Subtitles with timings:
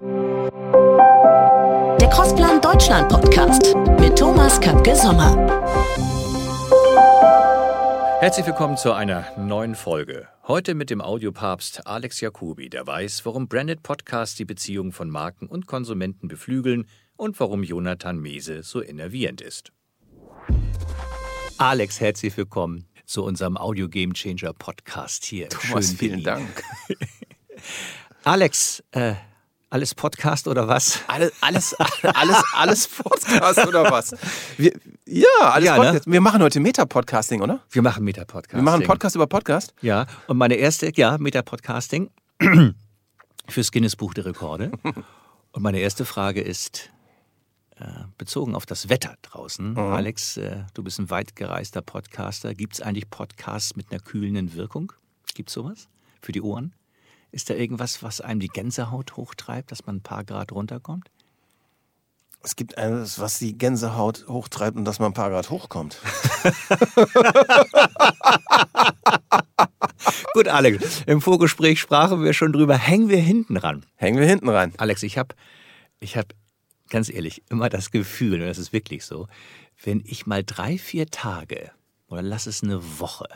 [0.00, 0.50] Der
[2.10, 5.36] Crossplan Deutschland Podcast mit Thomas Köpke Sommer.
[8.20, 10.26] Herzlich willkommen zu einer neuen Folge.
[10.48, 15.46] Heute mit dem Audiopapst Alex Jacobi, der weiß, warum Branded Podcasts die Beziehung von Marken
[15.46, 19.70] und Konsumenten beflügeln und warum Jonathan Mese so innervierend ist.
[21.58, 25.48] Alex, herzlich willkommen zu unserem Audio Game Changer Podcast hier.
[25.50, 26.24] Thomas, Schön vielen.
[26.24, 26.64] Dank.
[28.24, 29.14] Alex, äh,
[29.74, 31.00] alles Podcast oder was?
[31.08, 31.74] Alles, alles,
[32.14, 34.14] alles, alles Podcast oder was?
[34.56, 34.72] Wir,
[35.04, 35.82] ja, alles Ja, ne?
[35.82, 36.06] Podcast.
[36.06, 37.58] Wir machen heute Meta-Podcasting, oder?
[37.72, 38.54] Wir machen Meta-Podcast.
[38.54, 39.74] Wir machen einen Podcast über Podcast.
[39.82, 42.08] Ja, und meine erste, ja, Meta-Podcasting
[43.48, 44.70] fürs Guinness Buch der Rekorde.
[45.52, 46.90] Und meine erste Frage ist,
[47.76, 47.84] äh,
[48.18, 49.78] bezogen auf das Wetter draußen.
[49.78, 52.54] Alex, äh, du bist ein weit gereister Podcaster.
[52.54, 54.92] Gibt es eigentlich Podcasts mit einer kühlenden Wirkung?
[55.34, 55.88] Gibt es sowas
[56.20, 56.74] für die Ohren?
[57.34, 61.10] Ist da irgendwas, was einem die Gänsehaut hochtreibt, dass man ein paar Grad runterkommt?
[62.44, 65.98] Es gibt eines, was die Gänsehaut hochtreibt und dass man ein paar Grad hochkommt.
[70.32, 72.78] Gut, Alex, im Vorgespräch sprachen wir schon drüber.
[72.78, 73.84] Hängen wir hinten ran.
[73.96, 74.72] Hängen wir hinten rein.
[74.76, 75.34] Alex, ich habe
[75.98, 76.32] ich hab,
[76.88, 79.26] ganz ehrlich immer das Gefühl, und das ist wirklich so,
[79.82, 81.72] wenn ich mal drei, vier Tage
[82.06, 83.26] oder lass es eine Woche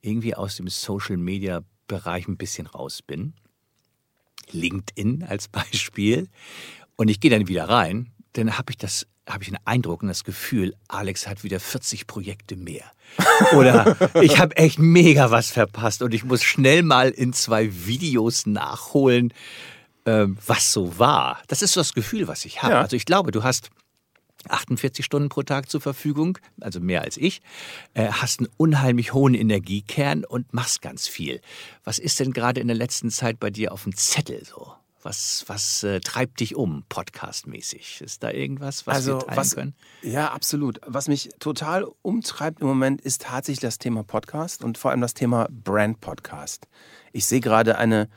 [0.00, 0.66] irgendwie aus dem
[1.88, 3.34] Social-Media-Bereich ein bisschen raus bin,
[4.50, 6.28] LinkedIn als Beispiel,
[6.96, 10.08] und ich gehe dann wieder rein, dann habe ich das habe ich den Eindruck und
[10.08, 12.90] das Gefühl, Alex hat wieder 40 Projekte mehr.
[13.52, 18.46] Oder ich habe echt mega was verpasst und ich muss schnell mal in zwei Videos
[18.46, 19.34] nachholen,
[20.06, 21.42] ähm, was so war.
[21.46, 22.72] Das ist so das Gefühl, was ich habe.
[22.72, 22.80] Ja.
[22.80, 23.68] Also ich glaube, du hast
[24.48, 27.42] 48 Stunden pro Tag zur Verfügung, also mehr als ich,
[27.94, 31.40] äh, hast einen unheimlich hohen Energiekern und machst ganz viel.
[31.84, 34.72] Was ist denn gerade in der letzten Zeit bei dir auf dem Zettel so?
[35.02, 38.00] Was, was äh, treibt dich um, podcastmäßig?
[38.00, 39.74] Ist da irgendwas, was wir teilen Also, was, können?
[40.02, 40.80] Ja, absolut.
[40.86, 45.14] Was mich total umtreibt im Moment ist tatsächlich das Thema Podcast und vor allem das
[45.14, 46.66] Thema Brand Podcast.
[47.12, 48.08] Ich sehe gerade eine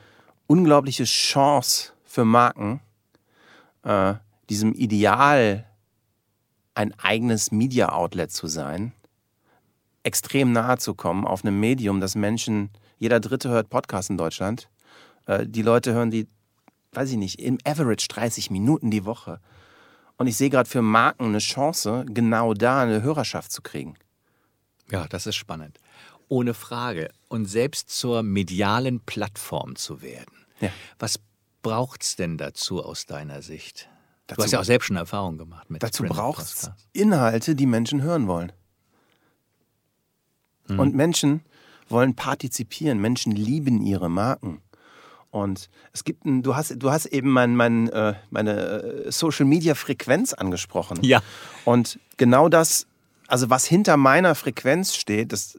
[0.48, 2.80] unglaubliche Chance für Marken,
[3.84, 4.14] äh,
[4.50, 5.66] diesem Ideal,
[6.74, 8.92] ein eigenes Media-Outlet zu sein,
[10.02, 14.68] extrem nahe zu kommen auf einem Medium, das Menschen, jeder Dritte hört Podcast in Deutschland.
[15.26, 16.28] Äh, die Leute hören die,
[16.92, 19.40] weiß ich nicht, im Average 30 Minuten die Woche.
[20.16, 23.96] Und ich sehe gerade für Marken eine Chance, genau da eine Hörerschaft zu kriegen.
[24.90, 25.78] Ja, das ist spannend.
[26.28, 27.10] Ohne Frage.
[27.28, 30.46] Und selbst zur medialen Plattform zu werden.
[30.60, 30.70] Ja.
[30.98, 31.18] Was
[31.62, 33.88] braucht's denn dazu aus deiner Sicht?
[34.26, 36.70] Dazu- du hast ja auch selbst schon Erfahrung gemacht mit Dazu braucht es.
[36.92, 38.52] Inhalte, die Menschen hören wollen.
[40.68, 40.78] Hm.
[40.78, 41.42] Und Menschen
[41.88, 42.98] wollen partizipieren.
[43.00, 44.62] Menschen lieben ihre Marken.
[45.30, 49.46] Und es gibt ein, du hast, du hast eben mein, mein, äh, meine äh, Social
[49.46, 50.98] Media Frequenz angesprochen.
[51.02, 51.22] Ja.
[51.64, 52.86] Und genau das,
[53.28, 55.58] also was hinter meiner Frequenz steht, das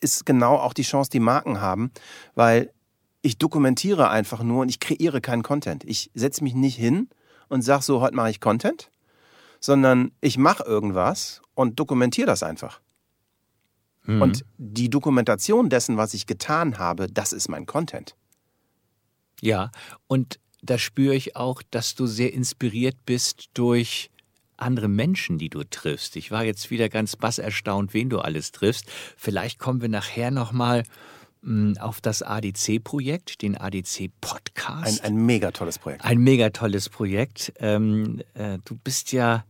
[0.00, 1.90] ist genau auch die Chance, die Marken haben,
[2.36, 2.72] weil
[3.22, 5.82] ich dokumentiere einfach nur und ich kreiere keinen Content.
[5.84, 7.08] Ich setze mich nicht hin
[7.48, 8.90] und sage so, heute mache ich Content,
[9.60, 12.80] sondern ich mache irgendwas und dokumentiere das einfach.
[14.22, 18.16] Und die Dokumentation dessen, was ich getan habe, das ist mein Content.
[19.40, 19.70] Ja,
[20.06, 24.10] und da spüre ich auch, dass du sehr inspiriert bist durch
[24.56, 26.16] andere Menschen, die du triffst.
[26.16, 28.86] Ich war jetzt wieder ganz basserstaunt, wen du alles triffst.
[29.16, 30.82] Vielleicht kommen wir nachher nochmal
[31.80, 35.04] auf das ADC-Projekt, den Ein, ADC-Podcast.
[35.04, 36.04] ein mega tolles Projekt.
[36.04, 37.52] Ein mega tolles Projekt.
[37.58, 39.44] Ähm, äh, du bist ja,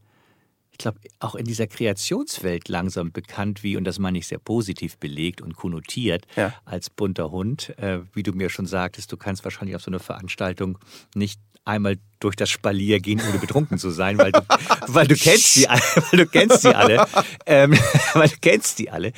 [0.71, 4.99] ich glaube, auch in dieser Kreationswelt langsam bekannt wie, und das meine ich sehr positiv
[4.99, 6.55] belegt und konnotiert, Ja.
[6.65, 7.77] als bunter Hund.
[7.79, 10.79] Äh, wie du mir schon sagtest, du kannst wahrscheinlich auf so eine Veranstaltung
[11.15, 14.41] nicht einmal durch das Spalier gehen, ohne betrunken zu sein, weil du,
[14.89, 15.81] weil du kennst die alle,
[16.11, 17.07] weil du kennst die alle,
[17.47, 17.73] ähm,
[18.15, 19.13] weil du kennst die alle.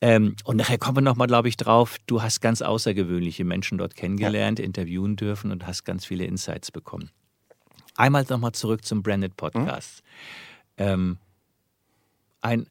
[0.00, 3.96] Ähm, und nachher kommen wir nochmal, glaube ich, drauf, du hast ganz außergewöhnliche Menschen dort
[3.96, 7.10] kennengelernt, interviewen dürfen und hast ganz viele Insights bekommen.
[7.96, 10.02] Einmal nochmal zurück zum Branded Podcast.
[10.76, 11.18] Ähm,
[12.40, 12.66] ein,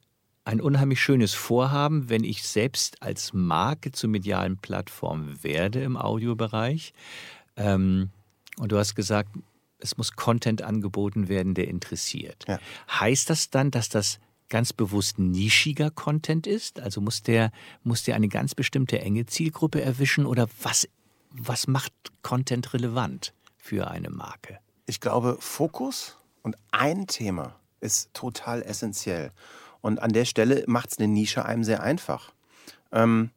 [0.46, 6.94] ein unheimlich schönes Vorhaben, wenn ich selbst als Marke zur medialen Plattform werde im Audiobereich.
[7.58, 8.12] Ähm,
[8.60, 9.30] und du hast gesagt,
[9.80, 12.46] es muss Content angeboten werden, der interessiert.
[12.48, 12.60] Ja.
[12.90, 14.20] Heißt das dann, dass das
[14.50, 16.80] ganz bewusst nischiger Content ist?
[16.80, 17.52] Also muss der,
[17.84, 20.88] muss der eine ganz bestimmte enge Zielgruppe erwischen oder was,
[21.32, 24.60] was macht Content relevant für eine Marke?
[24.86, 29.32] Ich glaube, Fokus und ein Thema ist total essentiell.
[29.82, 32.34] Und an der Stelle macht es eine Nische einem sehr einfach.
[32.92, 33.32] Ähm,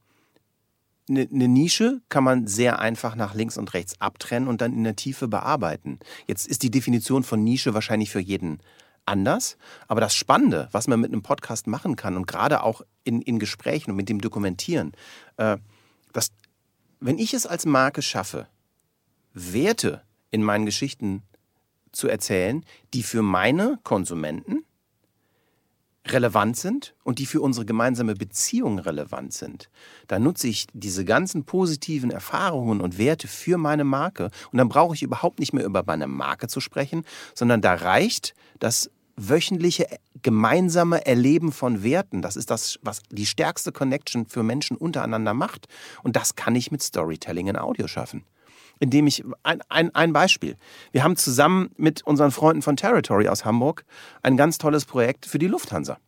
[1.08, 4.84] eine, eine Nische kann man sehr einfach nach links und rechts abtrennen und dann in
[4.84, 5.98] der Tiefe bearbeiten.
[6.26, 8.60] Jetzt ist die Definition von Nische wahrscheinlich für jeden
[9.08, 9.56] anders.
[9.88, 13.38] Aber das Spannende, was man mit einem Podcast machen kann und gerade auch in, in
[13.38, 14.92] Gesprächen und mit dem Dokumentieren,
[15.38, 15.56] äh,
[16.12, 16.30] dass,
[17.00, 18.46] wenn ich es als Marke schaffe,
[19.32, 21.22] Werte in meinen Geschichten
[21.92, 24.64] zu erzählen, die für meine Konsumenten
[26.12, 29.68] relevant sind und die für unsere gemeinsame Beziehung relevant sind,
[30.06, 34.94] dann nutze ich diese ganzen positiven Erfahrungen und Werte für meine Marke und dann brauche
[34.94, 39.86] ich überhaupt nicht mehr über meine Marke zu sprechen, sondern da reicht das wöchentliche
[40.22, 42.22] gemeinsame Erleben von Werten.
[42.22, 45.66] Das ist das, was die stärkste Connection für Menschen untereinander macht.
[46.04, 48.24] Und das kann ich mit Storytelling in Audio schaffen
[48.80, 50.56] indem ich ein, ein, ein Beispiel.
[50.92, 53.84] Wir haben zusammen mit unseren Freunden von Territory aus Hamburg
[54.22, 55.98] ein ganz tolles Projekt für die Lufthansa.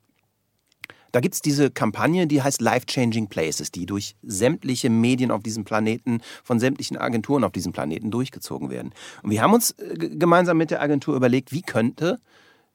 [1.12, 5.42] Da gibt es diese Kampagne, die heißt Life Changing Places, die durch sämtliche Medien auf
[5.42, 8.92] diesem Planeten, von sämtlichen Agenturen auf diesem Planeten durchgezogen werden.
[9.22, 12.18] Und wir haben uns äh, gemeinsam mit der Agentur überlegt, wie könnte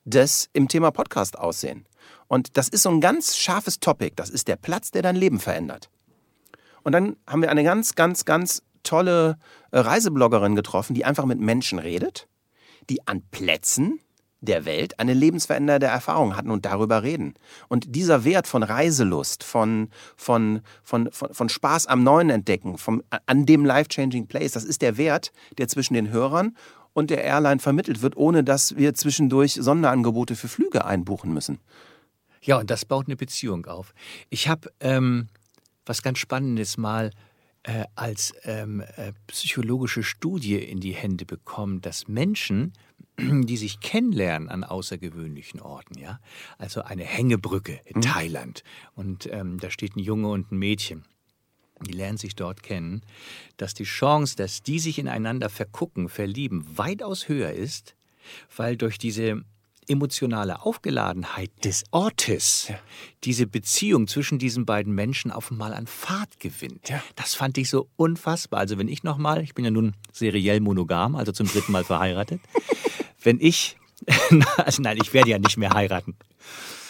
[0.03, 1.85] das im Thema Podcast aussehen.
[2.27, 4.13] Und das ist so ein ganz scharfes Topic.
[4.15, 5.89] Das ist der Platz, der dein Leben verändert.
[6.83, 9.37] Und dann haben wir eine ganz, ganz, ganz tolle
[9.71, 12.27] äh, Reisebloggerin getroffen, die einfach mit Menschen redet,
[12.89, 13.99] die an Plätzen
[14.45, 17.33] der Welt eine lebensverändernde Erfahrung hatten und darüber reden.
[17.67, 23.01] Und dieser Wert von Reiselust, von, von, von, von, von Spaß am Neuen entdecken, vom,
[23.25, 26.55] an dem life-changing place, das ist der Wert, der zwischen den Hörern
[26.93, 31.59] und der Airline vermittelt wird, ohne dass wir zwischendurch Sonderangebote für Flüge einbuchen müssen.
[32.41, 33.93] Ja, und das baut eine Beziehung auf.
[34.29, 35.29] Ich habe ähm,
[35.85, 37.11] was ganz Spannendes mal
[37.65, 42.73] äh, als ähm, äh, psychologische Studie in die Hände bekommen, dass Menschen,
[43.19, 46.19] die sich kennenlernen an außergewöhnlichen Orten, ja,
[46.59, 48.01] also eine Hängebrücke in mhm.
[48.01, 48.63] Thailand
[48.93, 51.05] und ähm, da steht ein Junge und ein Mädchen.
[51.81, 53.01] Die lernen sich dort kennen,
[53.57, 57.95] dass die Chance, dass die sich ineinander vergucken, verlieben, weitaus höher ist,
[58.55, 59.43] weil durch diese
[59.87, 62.79] emotionale Aufgeladenheit des Ortes ja.
[63.23, 66.89] diese Beziehung zwischen diesen beiden Menschen auf einmal an Fahrt gewinnt.
[66.89, 67.03] Ja.
[67.15, 68.59] Das fand ich so unfassbar.
[68.59, 72.41] Also wenn ich nochmal, ich bin ja nun seriell monogam, also zum dritten Mal verheiratet,
[73.21, 73.77] wenn ich,
[74.57, 76.15] also nein, ich werde ja nicht mehr heiraten,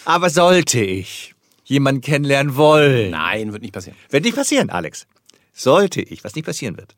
[0.04, 1.34] aber sollte ich
[1.64, 3.10] jemanden kennenlernen wollen.
[3.10, 3.96] Nein, wird nicht passieren.
[4.10, 5.06] Wird nicht passieren, Alex.
[5.52, 6.94] Sollte ich, was nicht passieren wird,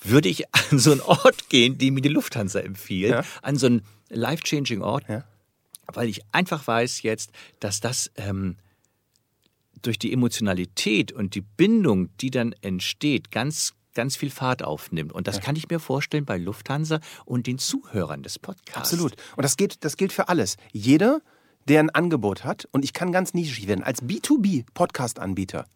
[0.00, 3.24] würde ich an so einen Ort gehen, den mir die Lufthansa empfiehlt, ja.
[3.42, 5.24] an so einen life-changing Ort, ja
[5.92, 7.30] weil ich einfach weiß jetzt,
[7.60, 8.56] dass das ähm,
[9.82, 15.12] durch die Emotionalität und die Bindung, die dann entsteht, ganz ganz viel Fahrt aufnimmt.
[15.12, 18.92] Und das kann ich mir vorstellen bei Lufthansa und den Zuhörern des Podcasts.
[18.92, 19.14] Absolut.
[19.36, 20.58] Und das, geht, das gilt für alles.
[20.70, 21.22] Jeder,
[21.66, 25.66] der ein Angebot hat, und ich kann ganz nischig werden, als B2B-Podcast-Anbieter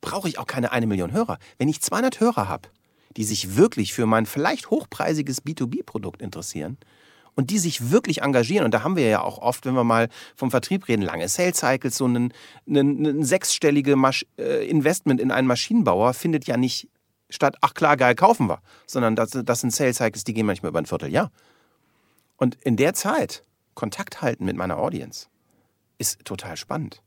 [0.00, 1.38] brauche ich auch keine eine Million Hörer.
[1.56, 2.68] Wenn ich 200 Hörer habe,
[3.16, 6.76] die sich wirklich für mein vielleicht hochpreisiges B2B-Produkt interessieren,
[7.38, 8.64] und die sich wirklich engagieren.
[8.64, 11.58] Und da haben wir ja auch oft, wenn wir mal vom Vertrieb reden, lange Sales
[11.58, 12.32] Cycles, so ein,
[13.22, 16.88] sechsstellige Masch äh, Investment in einen Maschinenbauer findet ja nicht
[17.30, 18.58] statt, ach klar, geil, kaufen wir,
[18.88, 21.30] sondern das, das sind Sales Cycles, die gehen manchmal über ein Vierteljahr.
[22.38, 23.44] Und in der Zeit
[23.74, 25.28] Kontakt halten mit meiner Audience
[25.96, 27.04] ist total spannend.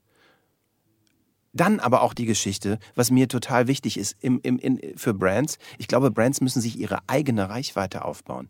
[1.52, 5.58] Dann aber auch die Geschichte, was mir total wichtig ist im, im, in, für Brands.
[5.78, 8.50] Ich glaube, Brands müssen sich ihre eigene Reichweite aufbauen.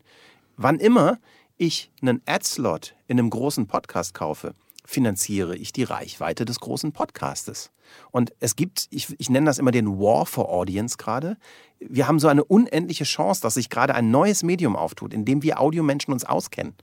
[0.57, 1.17] Wann immer
[1.61, 7.69] ich einen Ad-Slot in einem großen Podcast kaufe, finanziere ich die Reichweite des großen Podcastes.
[8.09, 11.37] Und es gibt, ich, ich nenne das immer den War for Audience gerade.
[11.79, 15.43] Wir haben so eine unendliche Chance, dass sich gerade ein neues Medium auftut, in dem
[15.43, 16.73] wir Audiomenschen uns auskennen.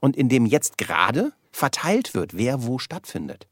[0.00, 3.46] Und in dem jetzt gerade verteilt wird, wer wo stattfindet.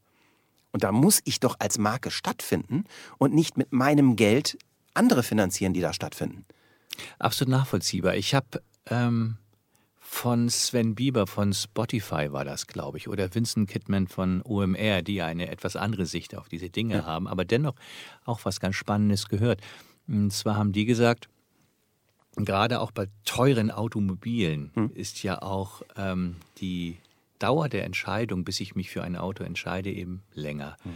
[0.73, 2.85] Und da muss ich doch als Marke stattfinden
[3.18, 4.56] und nicht mit meinem Geld
[4.94, 6.47] andere finanzieren, die da stattfinden.
[7.18, 8.14] Absolut nachvollziehbar.
[8.14, 9.37] Ich habe ähm,
[10.14, 15.21] von Sven Bieber von Spotify war das, glaube ich, oder Vincent Kidman von OMR, die
[15.23, 17.04] eine etwas andere Sicht auf diese Dinge ja.
[17.04, 17.75] haben, aber dennoch
[18.25, 19.61] auch was ganz Spannendes gehört.
[20.06, 21.28] Und zwar haben die gesagt,
[22.37, 24.92] gerade auch bei teuren Automobilen hm.
[24.94, 26.99] ist ja auch ähm, die
[27.40, 30.76] Dauer der Entscheidung, bis ich mich für ein Auto entscheide, eben länger.
[30.85, 30.92] Hm.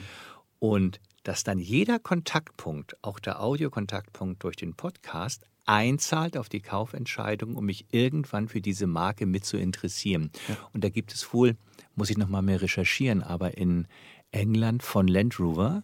[0.60, 7.54] Und dass dann jeder Kontaktpunkt, auch der Audiokontaktpunkt durch den Podcast, einzahlt auf die Kaufentscheidung,
[7.54, 10.30] um mich irgendwann für diese Marke mit zu interessieren.
[10.48, 10.56] Ja.
[10.72, 11.58] Und da gibt es wohl,
[11.94, 13.88] muss ich noch mal mehr recherchieren, aber in
[14.30, 15.82] England von Land Rover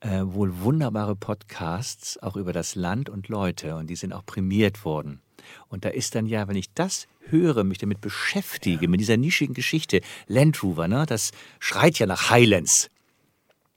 [0.00, 4.86] äh, wohl wunderbare Podcasts auch über das Land und Leute und die sind auch prämiert
[4.86, 5.20] worden.
[5.68, 8.88] Und da ist dann ja, wenn ich das höre, mich damit beschäftige, ja.
[8.88, 12.88] mit dieser nischigen Geschichte, Land Rover, ne, das schreit ja nach Highlands.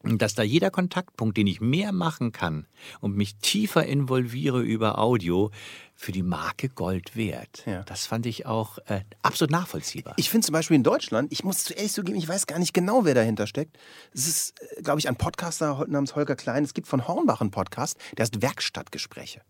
[0.03, 2.67] Dass da jeder Kontaktpunkt, den ich mehr machen kann
[3.01, 5.51] und mich tiefer involviere über Audio,
[5.99, 7.63] für die Marke Gold wert.
[7.65, 7.83] Ja.
[7.83, 10.13] Das fand ich auch äh, absolut nachvollziehbar.
[10.15, 12.73] Ich finde zum Beispiel in Deutschland, ich muss zu ehrlich zugeben, ich weiß gar nicht
[12.73, 13.77] genau, wer dahinter steckt.
[14.13, 16.63] Es ist, äh, glaube ich, ein Podcaster namens Holger Klein.
[16.63, 19.41] Es gibt von Hornbach einen Podcast, der heißt Werkstattgespräche.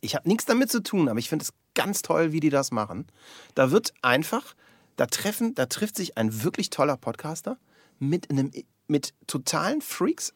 [0.00, 2.70] Ich habe nichts damit zu tun, aber ich finde es ganz toll, wie die das
[2.70, 3.08] machen.
[3.56, 4.54] Da wird einfach,
[4.94, 7.58] da treffen, da trifft sich ein wirklich toller Podcaster
[7.98, 8.52] mit einem,
[8.90, 10.34] mit totalen Freaks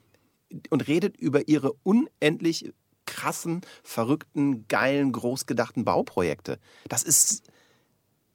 [0.70, 2.73] und redet über ihre unendlich
[3.06, 6.58] krassen, verrückten, geilen, großgedachten Bauprojekte.
[6.88, 7.42] Das ist,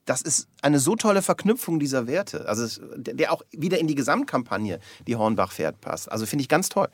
[0.04, 4.78] das ist eine so tolle Verknüpfung dieser Werte, also der auch wieder in die Gesamtkampagne,
[5.06, 6.12] die Hornbach fährt, passt.
[6.12, 6.88] Also finde ich ganz toll.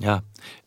[0.00, 0.22] Ja,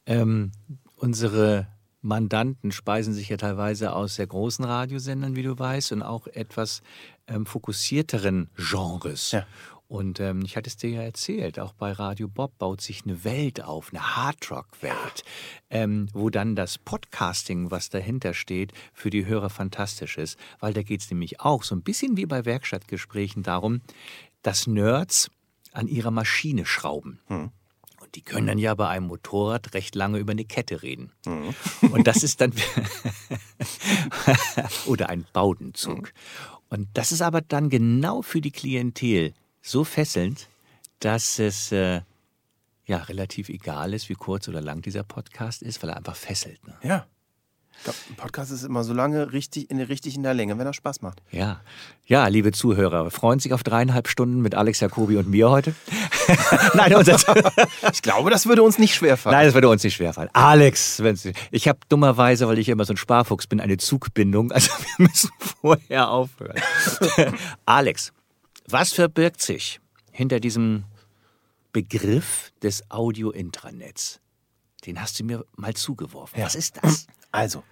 [0.06, 0.52] ähm,
[0.96, 1.68] unsere
[2.02, 6.84] Mandanten speisen sich ja teilweise aus sehr großen Radiosendern, wie du weißt, und auch etwas
[7.28, 9.32] ähm, fokussierteren Genres.
[9.32, 9.46] Ja.
[9.88, 13.24] Und ähm, ich hatte es dir ja erzählt, auch bei Radio Bob baut sich eine
[13.24, 15.24] Welt auf, eine Hardrock-Welt,
[15.70, 20.40] ähm, wo dann das Podcasting, was dahinter steht, für die Hörer fantastisch ist.
[20.60, 23.82] Weil da geht es nämlich auch so ein bisschen wie bei Werkstattgesprächen darum,
[24.42, 25.30] dass Nerds
[25.72, 27.20] an ihrer Maschine schrauben.
[28.02, 31.12] Und die können dann ja bei einem Motorrad recht lange über eine Kette reden.
[31.82, 32.54] Und das ist dann.
[34.88, 36.12] oder ein Baudenzug.
[36.70, 39.34] Und das ist aber dann genau für die Klientel
[39.66, 40.48] so fesselnd,
[41.00, 42.02] dass es äh,
[42.86, 46.66] ja relativ egal ist, wie kurz oder lang dieser Podcast ist, weil er einfach fesselt.
[46.68, 46.76] Ne?
[46.84, 47.06] Ja.
[47.78, 50.66] Ich glaube, ein Podcast ist immer so lange richtig in, richtig in der Länge, wenn
[50.66, 51.22] er Spaß macht.
[51.32, 51.60] Ja.
[52.06, 55.76] Ja, liebe Zuhörer, freuen sich auf dreieinhalb Stunden mit Alex Jacobi und mir heute?
[56.74, 57.18] Nein, unser
[57.92, 59.36] Ich glaube, das würde uns nicht schwerfallen.
[59.38, 60.30] Nein, das würde uns nicht schwerfallen.
[60.32, 61.02] Alex,
[61.52, 64.52] ich habe dummerweise, weil ich immer so ein Sparfuchs bin, eine Zugbindung.
[64.52, 66.56] Also wir müssen vorher aufhören.
[67.66, 68.14] Alex,
[68.68, 69.80] was verbirgt sich
[70.12, 70.86] hinter diesem
[71.72, 74.20] Begriff des Audio-Intranets?
[74.86, 76.42] Den hast du mir mal zugeworfen.
[76.42, 77.08] Was ist das?
[77.36, 77.64] Also,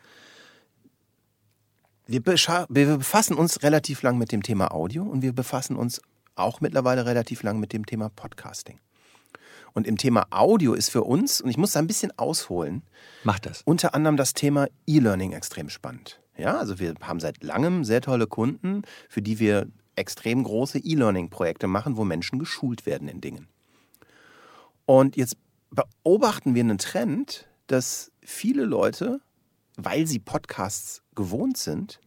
[2.05, 6.01] wir, wir befassen uns relativ lang mit dem Thema Audio und wir befassen uns
[6.35, 8.79] auch mittlerweile relativ lang mit dem Thema Podcasting.
[9.71, 12.83] Und im Thema Audio ist für uns, und ich muss da ein bisschen ausholen,
[13.23, 13.61] Mach das.
[13.63, 16.19] unter anderem das Thema E-Learning extrem spannend.
[16.37, 21.67] Ja, also wir haben seit langem sehr tolle Kunden, für die wir extrem große E-Learning-Projekte
[21.67, 23.47] machen, wo Menschen geschult werden in Dingen.
[24.85, 25.37] Und jetzt
[25.71, 29.21] beobachten wir einen Trend, dass viele Leute,
[29.77, 31.99] weil sie Podcasts gewohnt sind,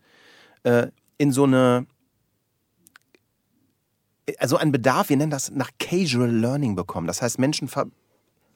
[0.63, 0.89] äh,
[1.19, 1.87] in so eine
[4.39, 7.07] also einen Bedarf, wir nennen das nach Casual Learning bekommen.
[7.07, 7.71] Das heißt, Menschen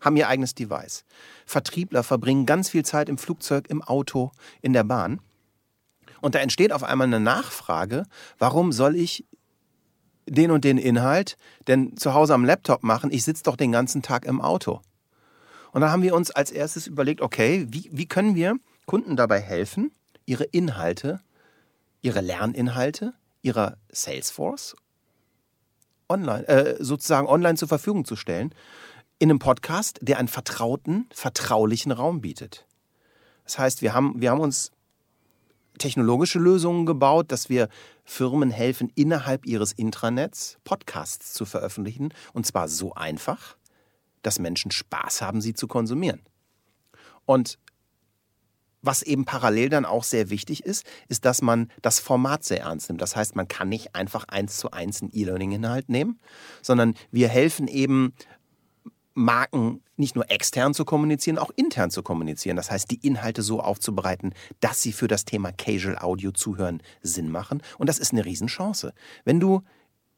[0.00, 1.04] haben ihr eigenes Device.
[1.46, 4.32] Vertriebler verbringen ganz viel Zeit im Flugzeug, im Auto,
[4.62, 5.20] in der Bahn.
[6.20, 8.04] Und da entsteht auf einmal eine Nachfrage,
[8.38, 9.26] warum soll ich
[10.26, 11.36] den und den Inhalt
[11.66, 13.10] denn zu Hause am Laptop machen?
[13.12, 14.80] Ich sitze doch den ganzen Tag im Auto.
[15.72, 19.40] Und da haben wir uns als erstes überlegt, okay, wie, wie können wir Kunden dabei
[19.40, 19.92] helfen,
[20.26, 21.20] ihre Inhalte,
[22.02, 24.76] ihre Lerninhalte, ihrer Salesforce
[26.08, 28.52] online, äh, sozusagen online zur Verfügung zu stellen,
[29.18, 32.66] in einem Podcast, der einen vertrauten, vertraulichen Raum bietet.
[33.44, 34.72] Das heißt, wir haben, wir haben uns
[35.80, 37.68] technologische Lösungen gebaut, dass wir
[38.04, 42.14] Firmen helfen, innerhalb ihres Intranets Podcasts zu veröffentlichen.
[42.32, 43.56] Und zwar so einfach,
[44.22, 46.20] dass Menschen Spaß haben, sie zu konsumieren.
[47.26, 47.58] Und
[48.82, 52.88] was eben parallel dann auch sehr wichtig ist, ist, dass man das Format sehr ernst
[52.88, 53.02] nimmt.
[53.02, 56.18] Das heißt, man kann nicht einfach eins zu eins einen E-Learning-Inhalt nehmen,
[56.62, 58.14] sondern wir helfen eben
[59.14, 62.56] Marken nicht nur extern zu kommunizieren, auch intern zu kommunizieren.
[62.56, 67.30] Das heißt, die Inhalte so aufzubereiten, dass sie für das Thema Casual Audio zuhören Sinn
[67.30, 67.62] machen.
[67.78, 68.92] Und das ist eine Riesenchance.
[69.24, 69.62] Wenn du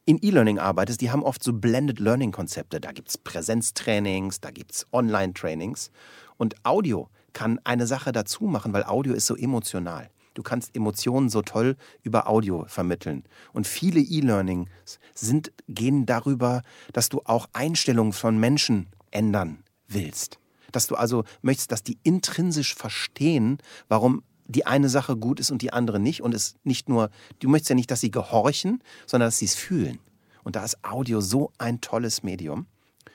[0.05, 2.81] in E-Learning arbeitest, die haben oft so Blended Learning-Konzepte.
[2.81, 5.91] Da gibt es Präsenztrainings, da gibt es Online-Trainings.
[6.37, 10.11] Und Audio kann eine Sache dazu machen, weil Audio ist so emotional.
[10.35, 13.25] Du kannst Emotionen so toll über Audio vermitteln.
[13.53, 14.69] Und viele E-Learnings
[15.15, 16.62] sind, gehen darüber,
[16.93, 20.39] dass du auch Einstellungen von Menschen ändern willst.
[20.71, 23.59] Dass du also möchtest, dass die intrinsisch verstehen,
[23.89, 26.23] warum die eine Sache gut ist und die andere nicht.
[26.23, 27.11] Und es nicht nur,
[27.41, 29.99] du möchtest ja nicht, dass sie gehorchen, sondern dass sie es fühlen.
[30.45, 32.67] Und da ist Audio so ein tolles Medium.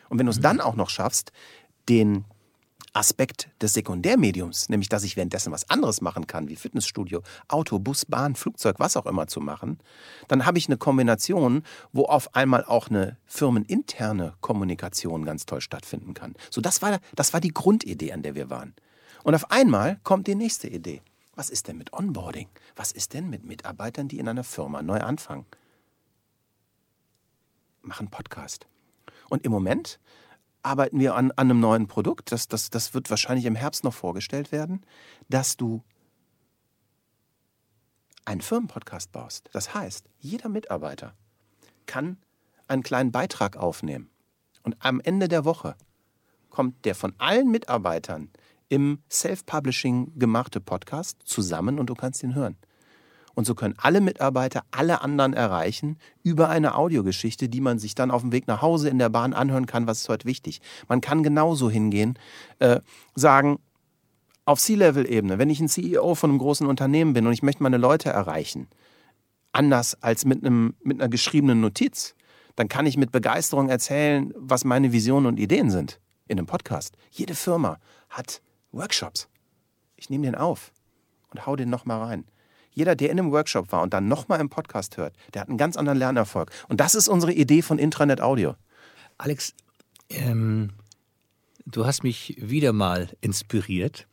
[0.10, 1.32] Und wenn du es dann auch noch schaffst,
[1.90, 2.26] den
[2.98, 8.06] Aspekt des Sekundärmediums, nämlich dass ich währenddessen was anderes machen kann, wie Fitnessstudio, Auto, Bus,
[8.06, 9.80] Bahn, Flugzeug, was auch immer zu machen,
[10.28, 11.64] dann habe ich eine Kombination,
[11.94, 16.34] wo auf einmal auch eine firmeninterne Kommunikation ganz toll stattfinden kann.
[16.50, 18.74] So, das war, das war die Grundidee, an der wir waren.
[19.24, 21.04] Und auf einmal kommt die nächste Idee.
[21.36, 22.50] Was ist denn mit Onboarding?
[22.76, 25.46] Was ist denn mit Mitarbeitern, die in einer Firma neu anfangen?
[27.84, 28.66] Machen Podcast.
[29.30, 30.00] Und im Moment
[30.68, 32.32] arbeiten wir an, an einem neuen Produkt.
[32.32, 34.86] Das, das, das wird wahrscheinlich im Herbst noch vorgestellt werden,
[35.30, 35.84] dass du
[38.26, 39.50] einen Firmenpodcast baust.
[39.54, 41.16] Das heißt, jeder Mitarbeiter
[41.86, 42.18] kann
[42.68, 44.10] einen kleinen Beitrag aufnehmen.
[44.64, 45.76] Und am Ende der Woche
[46.50, 48.30] kommt der von allen Mitarbeitern
[48.68, 52.58] im Self-Publishing gemachte Podcast zusammen und du kannst ihn hören.
[53.38, 58.10] Und so können alle Mitarbeiter alle anderen erreichen über eine Audiogeschichte, die man sich dann
[58.10, 60.60] auf dem Weg nach Hause in der Bahn anhören kann, was ist heute wichtig.
[60.88, 62.18] Man kann genauso hingehen,
[62.58, 62.80] äh,
[63.14, 63.60] sagen,
[64.46, 67.78] auf C-Level-Ebene, wenn ich ein CEO von einem großen Unternehmen bin und ich möchte meine
[67.78, 68.70] Leute erreichen,
[69.52, 72.16] anders als mit, einem, mit einer geschriebenen Notiz,
[72.56, 76.98] dann kann ich mit Begeisterung erzählen, was meine Visionen und Ideen sind in einem Podcast.
[77.12, 77.78] Jede Firma
[78.10, 78.42] hat
[78.72, 79.30] Workshops.
[79.96, 80.72] Ich nehme den auf
[81.30, 82.26] und hau den nochmal rein.
[82.78, 85.58] Jeder, der in einem Workshop war und dann nochmal im Podcast hört, der hat einen
[85.58, 86.52] ganz anderen Lernerfolg.
[86.68, 88.56] Und das ist unsere Idee von Intranet Audio.
[89.18, 89.56] Alex,
[90.12, 90.70] ähm,
[91.66, 94.06] du hast mich wieder mal inspiriert.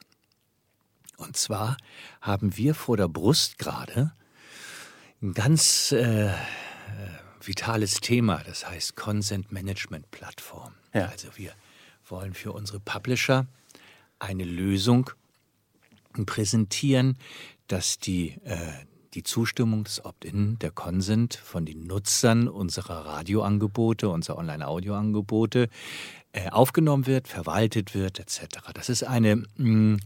[1.18, 1.76] Und zwar
[2.23, 4.14] haben wir vor der Brust gerade
[5.21, 6.30] ein ganz äh,
[7.42, 10.73] vitales Thema, das heißt Consent Management Plattform.
[10.94, 11.09] Ja.
[11.09, 11.52] Also wir
[12.09, 13.47] wollen für unsere Publisher
[14.21, 15.11] eine Lösung
[16.25, 17.18] präsentieren,
[17.68, 18.56] dass die, äh,
[19.14, 25.68] die Zustimmung des Opt-in, der Consent von den Nutzern unserer Radioangebote, unserer Online-Audioangebote
[26.33, 28.73] äh, aufgenommen wird, verwaltet wird, etc.
[28.75, 30.00] Das ist eine, mh, mm,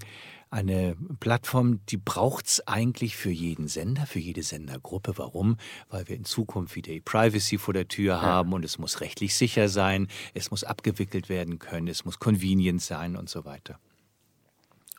[0.51, 5.19] eine Plattform, die braucht es eigentlich für jeden Sender, für jede Sendergruppe.
[5.19, 5.57] Warum?
[5.91, 9.69] Weil wir in Zukunft wieder Privacy vor der Tür haben und es muss rechtlich sicher
[9.69, 13.79] sein, es muss abgewickelt werden können, es muss convenient sein und so weiter.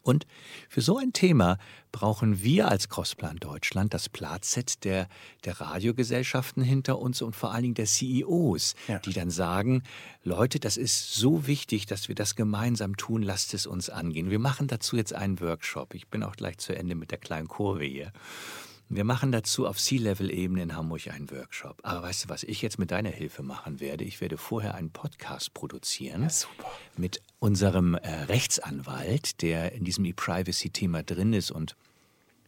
[0.01, 0.25] Und
[0.70, 1.58] für so ein Thema
[1.91, 5.08] brauchen wir als Crossplan Deutschland das Platset der,
[5.46, 9.00] der Radiogesellschaften hinter uns und vor allen Dingen der CEOs, ja.
[9.00, 9.84] die dann sagen,
[10.24, 14.29] Leute, das ist so wichtig, dass wir das gemeinsam tun, lasst es uns angehen.
[14.29, 15.94] Wir machen dazu jetzt einen Workshop.
[15.94, 18.12] Ich bin auch gleich zu Ende mit der kleinen Kurve hier.
[18.91, 21.79] Wir machen dazu auf C-Level-Ebene in Hamburg einen Workshop.
[21.84, 24.04] Aber weißt du, was ich jetzt mit deiner Hilfe machen werde?
[24.04, 26.30] Ich werde vorher einen Podcast produzieren ja,
[26.97, 31.52] mit unserem äh, Rechtsanwalt, der in diesem E-Privacy-Thema drin ist.
[31.52, 31.75] Und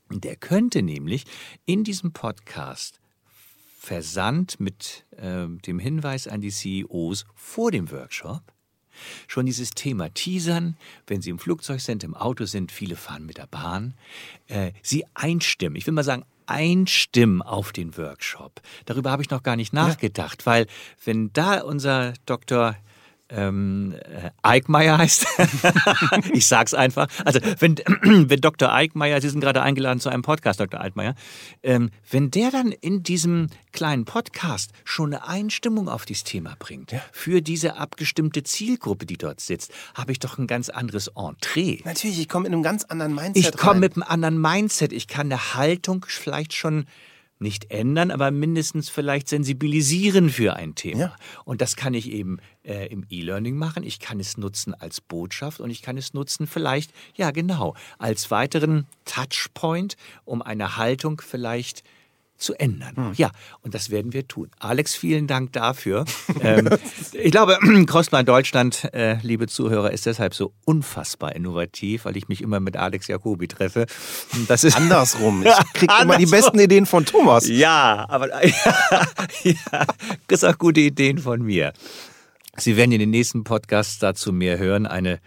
[0.09, 1.25] der könnte nämlich
[1.67, 2.99] in diesem Podcast
[3.77, 8.41] versandt mit äh, dem Hinweis an die CEOs vor dem Workshop
[9.27, 10.77] schon dieses Thema teasern,
[11.07, 13.93] wenn Sie im Flugzeug sind, im Auto sind, viele fahren mit der Bahn,
[14.47, 15.75] äh, Sie einstimmen.
[15.75, 18.61] Ich will mal sagen, einstimmen auf den Workshop.
[18.85, 20.45] Darüber habe ich noch gar nicht nachgedacht, ja.
[20.45, 20.67] weil
[21.03, 22.75] wenn da unser Dr
[23.31, 25.25] ähm, äh, Eickmeier heißt.
[26.33, 27.07] ich sag's einfach.
[27.25, 28.71] Also wenn, wenn Dr.
[28.71, 30.81] Eickmeier, Sie sind gerade eingeladen zu einem Podcast, Dr.
[30.81, 31.15] Eickmeier,
[31.63, 36.91] ähm, wenn der dann in diesem kleinen Podcast schon eine Einstimmung auf dieses Thema bringt,
[36.91, 37.01] ja.
[37.11, 41.79] für diese abgestimmte Zielgruppe, die dort sitzt, habe ich doch ein ganz anderes Entree.
[41.85, 43.45] Natürlich, ich komme mit einem ganz anderen Mindset.
[43.45, 44.93] Ich komme mit einem anderen Mindset.
[44.93, 46.85] Ich kann eine Haltung vielleicht schon
[47.41, 50.99] nicht ändern, aber mindestens vielleicht sensibilisieren für ein Thema.
[50.99, 51.15] Ja.
[51.43, 53.83] Und das kann ich eben äh, im E-Learning machen.
[53.83, 58.31] Ich kann es nutzen als Botschaft und ich kann es nutzen vielleicht, ja genau, als
[58.31, 61.83] weiteren Touchpoint, um eine Haltung vielleicht
[62.41, 62.95] zu ändern.
[62.95, 63.13] Hm.
[63.15, 64.49] Ja, und das werden wir tun.
[64.59, 66.05] Alex, vielen Dank dafür.
[66.41, 66.69] ähm,
[67.13, 72.41] ich glaube, Crossline Deutschland, äh, liebe Zuhörer, ist deshalb so unfassbar innovativ, weil ich mich
[72.41, 73.85] immer mit Alex Jacobi treffe.
[74.47, 75.45] Das ist andersrum.
[75.51, 77.47] Ich kriege immer die besten Ideen von Thomas.
[77.47, 79.05] Ja, aber ja,
[79.43, 79.85] ja,
[80.27, 81.73] kriegst auch gute Ideen von mir.
[82.57, 84.85] Sie werden in den nächsten Podcasts dazu mehr hören.
[84.85, 85.19] Eine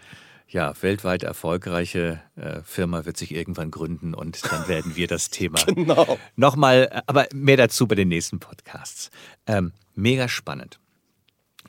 [0.47, 5.63] ja, weltweit erfolgreiche äh, Firma wird sich irgendwann gründen und dann werden wir das Thema
[5.65, 6.19] genau.
[6.35, 9.09] nochmal, aber mehr dazu bei den nächsten Podcasts.
[9.47, 10.79] Ähm, mega spannend.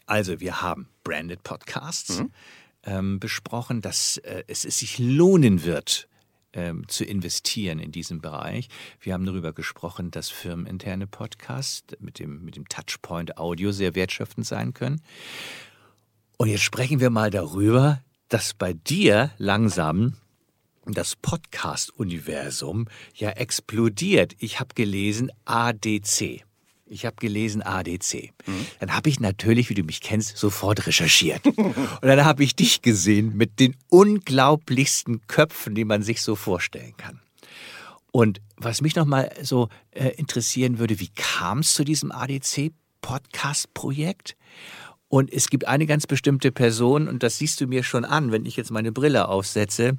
[0.06, 2.32] Also, wir haben Branded Podcasts mhm.
[2.84, 6.08] ähm, besprochen, dass äh, es, es sich lohnen wird,
[6.52, 8.68] ähm, zu investieren in diesem Bereich.
[9.00, 14.46] Wir haben darüber gesprochen, dass firmeninterne Podcasts mit dem, mit dem Touchpoint Audio sehr wertschöpfend
[14.46, 15.02] sein können.
[16.38, 20.14] Und jetzt sprechen wir mal darüber, dass bei dir langsam
[20.86, 24.34] das Podcast-Universum ja explodiert.
[24.38, 26.44] Ich habe gelesen ADC.
[26.88, 28.30] Ich habe gelesen ADC.
[28.46, 28.64] Mhm.
[28.78, 31.44] Dann habe ich natürlich, wie du mich kennst, sofort recherchiert.
[31.56, 36.96] Und dann habe ich dich gesehen mit den unglaublichsten Köpfen, die man sich so vorstellen
[36.96, 37.18] kann.
[38.12, 44.36] Und was mich nochmal so äh, interessieren würde, wie kam es zu diesem ADC-Podcast-Projekt?
[45.08, 48.44] Und es gibt eine ganz bestimmte Person, und das siehst du mir schon an, wenn
[48.44, 49.98] ich jetzt meine Brille aufsetze,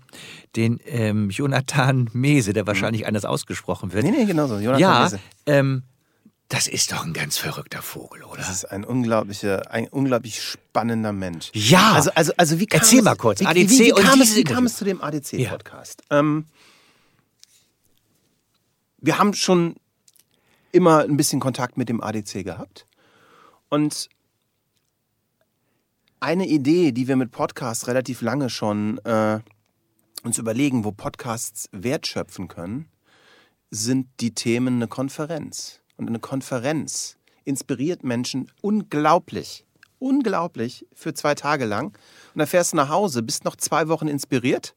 [0.55, 3.07] den ähm, Jonathan Mese, der wahrscheinlich mhm.
[3.07, 4.03] anders ausgesprochen wird.
[4.03, 4.55] Nee, nee, genau so.
[4.55, 5.19] Jonathan ja, Mese.
[5.45, 5.83] Ähm,
[6.49, 8.37] Das ist doch ein ganz verrückter Vogel, oder?
[8.37, 11.51] Das ist ein unglaublicher, ein unglaublich spannender Mensch.
[11.53, 11.93] Ja.
[11.93, 14.21] Also, also, also wie kam Erzähl es, mal kurz, Wie, ADC wie, wie, und kam,
[14.21, 16.03] es, wie kam es zu dem ADC-Podcast?
[16.09, 16.45] Ähm,
[18.99, 19.75] wir haben schon
[20.71, 22.85] immer ein bisschen Kontakt mit dem ADC gehabt.
[23.69, 24.09] Und
[26.19, 29.39] eine Idee, die wir mit Podcasts relativ lange schon äh,
[30.23, 32.87] uns überlegen, wo Podcasts Wert schöpfen können,
[33.69, 35.81] sind die Themen eine Konferenz.
[35.97, 39.65] Und eine Konferenz inspiriert Menschen unglaublich,
[39.99, 41.87] unglaublich für zwei Tage lang.
[42.33, 44.75] Und dann fährst du nach Hause, bist noch zwei Wochen inspiriert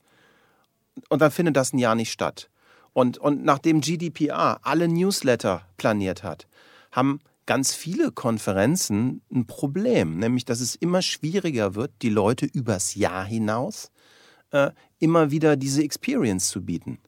[1.08, 2.50] und dann findet das ein Jahr nicht statt.
[2.92, 6.48] Und, und nachdem GDPR alle Newsletter planiert hat,
[6.92, 12.94] haben ganz viele Konferenzen ein Problem, nämlich dass es immer schwieriger wird, die Leute übers
[12.94, 13.90] Jahr hinaus
[14.52, 17.00] äh, immer wieder diese Experience zu bieten.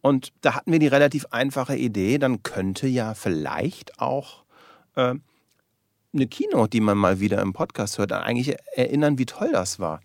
[0.00, 4.44] Und da hatten wir die relativ einfache Idee, dann könnte ja vielleicht auch
[4.94, 5.16] äh,
[6.14, 10.00] eine Keynote, die man mal wieder im Podcast hört, eigentlich erinnern, wie toll das war.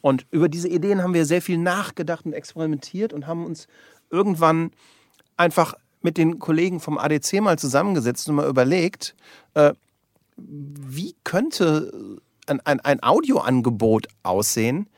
[0.00, 3.66] Und über diese Ideen haben wir sehr viel nachgedacht und experimentiert und haben uns
[4.08, 4.70] irgendwann
[5.36, 9.14] einfach mit den Kollegen vom ADC mal zusammengesetzt und mal überlegt,
[9.54, 9.72] äh,
[10.36, 14.88] wie könnte ein, ein, ein Audioangebot aussehen,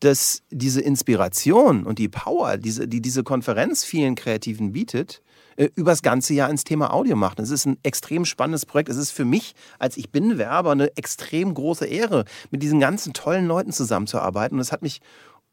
[0.00, 5.22] das diese Inspiration und die Power, diese, die diese Konferenz vielen Kreativen bietet,
[5.56, 7.40] äh, übers ganze Jahr ins Thema Audio macht.
[7.40, 8.90] Es ist ein extrem spannendes Projekt.
[8.90, 13.12] Es ist für mich als ich bin Werber eine extrem große Ehre, mit diesen ganzen
[13.12, 14.56] tollen Leuten zusammenzuarbeiten.
[14.56, 15.00] Und es hat mich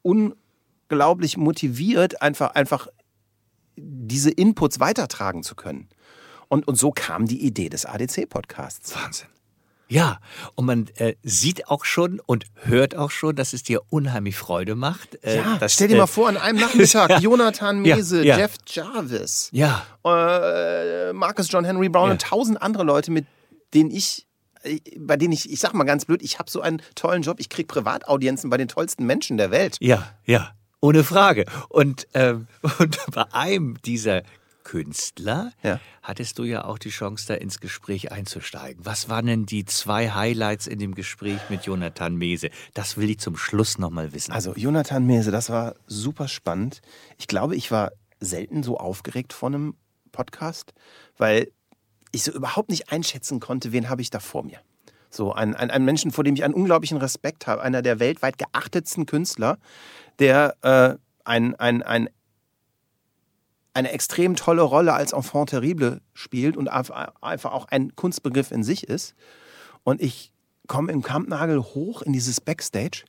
[0.03, 2.87] unglaublich motiviert, einfach, einfach
[3.77, 5.89] diese Inputs weitertragen zu können.
[6.47, 8.95] Und, und so kam die Idee des ADC-Podcasts.
[8.95, 9.27] Wahnsinn.
[9.87, 10.17] Ja,
[10.55, 14.73] und man äh, sieht auch schon und hört auch schon, dass es dir unheimlich Freude
[14.75, 15.23] macht.
[15.23, 17.19] Äh, Ja, dass, stell dir äh, mal vor, an einem Nachmittag Ja.
[17.19, 18.37] Jonathan Ja, Mese, ja.
[18.37, 22.11] Jeff Jarvis, Ja, äh, Marcus John Henry Brown Ja.
[22.13, 23.25] und tausend andere Leute, mit
[23.75, 24.25] denen ich,
[24.63, 27.39] äh, bei denen ich, ich sag mal ganz blöd, ich habe so einen tollen Job,
[27.39, 29.77] ich krieg Privataudienzen bei den tollsten Menschen der Welt.
[29.81, 31.45] ja, ja, ohne Frage.
[31.69, 32.47] Und, ähm,
[32.79, 34.23] und bei einem dieser
[34.63, 35.79] Künstler Ja.
[36.01, 38.83] hattest du ja auch die Chance, da ins Gespräch einzusteigen.
[38.85, 42.49] Was waren denn die zwei Highlights in dem Gespräch mit Jonathan Mese?
[42.73, 44.31] Das will ich zum Schluss nochmal wissen.
[44.31, 46.81] Also Jonathan Mese, das war super spannend.
[47.17, 49.75] Ich glaube, ich war selten so aufgeregt von einem
[50.11, 50.73] Podcast,
[51.17, 51.51] weil
[52.11, 54.59] ich so überhaupt nicht einschätzen konnte, wen habe ich da vor mir.
[55.15, 58.37] So ein, ein, ein Menschen, vor dem ich einen unglaublichen Respekt habe, einer der weltweit
[58.37, 59.57] geachtetsten Künstler,
[60.19, 62.09] der äh, ein, ein, ein,
[63.73, 68.87] eine extrem tolle Rolle als Enfant terrible spielt und einfach auch ein Kunstbegriff in sich
[68.87, 69.15] ist.
[69.83, 70.31] Und ich
[70.67, 73.03] komme im Kampnagel hoch in dieses Backstage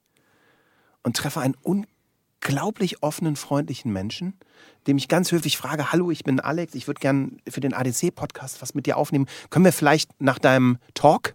[1.02, 4.38] und treffe einen unglaublich offenen, freundlichen Menschen,
[4.86, 8.60] dem ich ganz höflich frage, hallo, ich bin Alex, ich würde gern für den ADC-Podcast
[8.60, 9.26] was mit dir aufnehmen.
[9.50, 11.34] Können wir vielleicht nach deinem Talk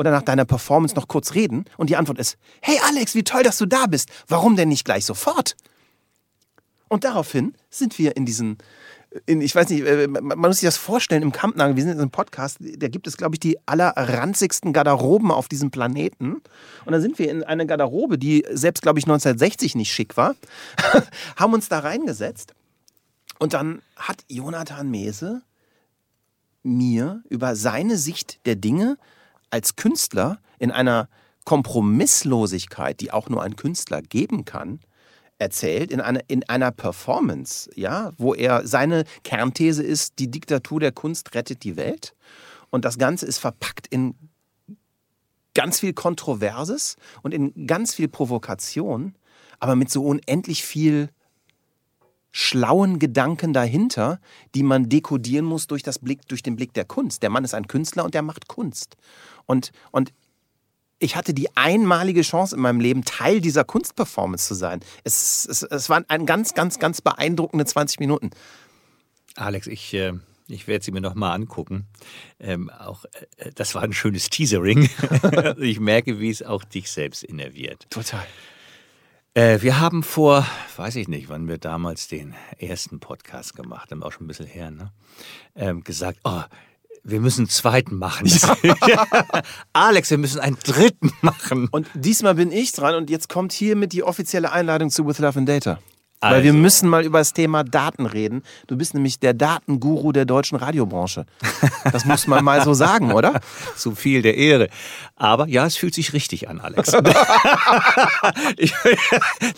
[0.00, 1.66] oder nach deiner Performance noch kurz reden?
[1.76, 4.08] Und die Antwort ist, hey Alex, wie toll, dass du da bist.
[4.28, 5.56] Warum denn nicht gleich sofort?
[6.88, 8.56] Und daraufhin sind wir in diesen,
[9.26, 12.00] in, ich weiß nicht, äh, man muss sich das vorstellen, im Kampnagel, wir sind in
[12.00, 16.40] einem Podcast, da gibt es, glaube ich, die allerranzigsten Garderoben auf diesem Planeten.
[16.86, 20.34] Und dann sind wir in eine Garderobe, die selbst, glaube ich, 1960 nicht schick war,
[21.36, 22.54] haben uns da reingesetzt.
[23.38, 25.42] Und dann hat Jonathan Mese
[26.62, 28.96] mir über seine Sicht der Dinge
[29.50, 31.08] als Künstler in einer
[31.44, 34.80] Kompromisslosigkeit, die auch nur ein Künstler geben kann,
[35.38, 40.92] erzählt in einer, in einer Performance, ja, wo er seine Kernthese ist, die Diktatur der
[40.92, 42.14] Kunst rettet die Welt.
[42.70, 44.14] Und das Ganze ist verpackt in
[45.54, 49.16] ganz viel Kontroverses und in ganz viel Provokation,
[49.58, 51.08] aber mit so unendlich viel
[52.32, 54.20] schlauen Gedanken dahinter,
[54.54, 57.22] die man dekodieren muss durch, das Blick, durch den Blick der Kunst.
[57.22, 58.96] Der Mann ist ein Künstler und der macht Kunst.
[59.46, 60.12] Und, und
[61.00, 64.80] ich hatte die einmalige Chance in meinem Leben, Teil dieser Kunstperformance zu sein.
[65.02, 68.30] Es, es, es waren ein ganz, ganz, ganz beeindruckende 20 Minuten.
[69.34, 70.12] Alex, ich, äh,
[70.46, 71.86] ich werde sie mir nochmal angucken.
[72.38, 73.04] Ähm, auch,
[73.38, 74.88] äh, das war ein schönes Teasering.
[75.58, 77.86] ich merke, wie es auch dich selbst innerviert.
[77.90, 78.26] Total.
[79.40, 84.02] Äh, wir haben vor, weiß ich nicht, wann wir damals den ersten Podcast gemacht haben,
[84.02, 84.92] auch schon ein bisschen her, ne?
[85.56, 86.42] ähm, gesagt, oh,
[87.04, 88.30] wir müssen einen zweiten machen.
[89.72, 91.68] Alex, wir müssen einen dritten machen.
[91.70, 95.38] Und diesmal bin ich dran und jetzt kommt hiermit die offizielle Einladung zu With Love
[95.38, 95.78] and Data.
[96.20, 96.44] Weil Also.
[96.44, 98.42] wir müssen mal über das Thema Daten reden.
[98.66, 101.24] Du bist nämlich der Datenguru der deutschen Radiobranche.
[101.92, 103.40] Das muss man mal so sagen, oder?
[103.76, 104.68] Zu viel der Ehre.
[105.16, 106.92] Aber ja, es fühlt sich richtig an, Alex.
[108.58, 108.74] ich,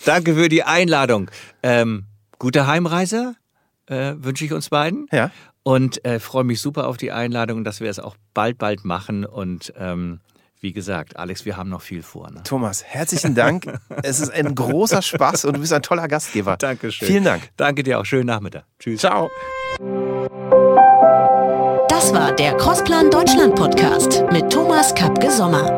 [0.05, 1.29] danke für die Einladung.
[1.63, 2.05] Ähm,
[2.39, 3.35] gute Heimreise
[3.87, 5.07] äh, wünsche ich uns beiden.
[5.11, 5.31] Ja.
[5.63, 9.25] Und äh, freue mich super auf die Einladung, dass wir es auch bald, bald machen.
[9.25, 10.19] Und ähm,
[10.63, 12.31] wie gesagt, Alex, wir haben noch viel vor.
[12.31, 12.41] Ne?
[12.43, 13.65] Thomas, herzlichen Dank.
[14.01, 16.55] es ist ein großer Spaß und du bist ein toller Gastgeber.
[16.55, 17.05] Dankeschön.
[17.05, 17.49] Vielen Dank.
[17.57, 18.05] Danke dir auch.
[18.05, 18.63] Schönen Nachmittag.
[18.79, 19.01] Tschüss.
[19.01, 19.29] Ciao.
[21.89, 25.77] Das war der Crossplan Deutschland Podcast mit Thomas Kapke Sommer.